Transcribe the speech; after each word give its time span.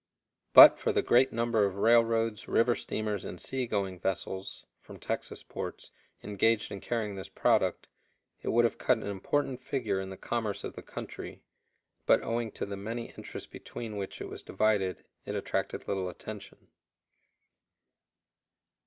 But 0.53 0.79
for 0.79 0.91
the 0.91 1.03
great 1.03 1.31
number 1.31 1.63
of 1.63 1.75
railroads, 1.75 2.47
river 2.47 2.73
steamers, 2.73 3.23
and 3.23 3.39
sea 3.39 3.67
going 3.67 3.99
vessels 3.99 4.65
(from 4.79 4.97
Texas 4.97 5.43
ports) 5.43 5.91
engaged 6.23 6.71
in 6.71 6.81
carrying 6.81 7.13
this 7.13 7.29
product, 7.29 7.87
it 8.41 8.47
would 8.49 8.65
have 8.65 8.79
cut 8.79 8.97
an 8.97 9.05
important 9.05 9.61
figure 9.61 9.99
in 10.01 10.09
the 10.09 10.17
commerce 10.17 10.63
of 10.63 10.73
the 10.73 10.81
country, 10.81 11.43
but 12.07 12.23
owing 12.23 12.49
to 12.53 12.65
the 12.65 12.77
many 12.77 13.11
interests 13.15 13.45
between 13.51 13.95
which 13.95 14.19
it 14.21 14.27
was 14.27 14.41
divided 14.41 15.05
it 15.23 15.35
attracted 15.35 15.87
little 15.87 16.09
attention. 16.09 16.69